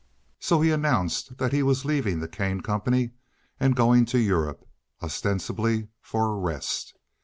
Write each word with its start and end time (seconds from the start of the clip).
So 0.39 0.61
he 0.61 0.71
announced 0.71 1.37
that 1.37 1.53
he 1.53 1.61
was 1.61 1.85
leaving 1.85 2.19
the 2.21 2.27
Kane 2.27 2.61
Company 2.61 3.11
and 3.59 3.75
going 3.75 4.05
to 4.05 4.17
Europe, 4.17 4.67
ostensibly 4.99 5.89
for 6.01 6.29
a 6.33 6.39
rest. 6.39 6.95